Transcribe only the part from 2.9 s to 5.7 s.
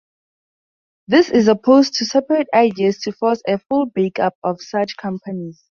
to force a full break-up of such companies.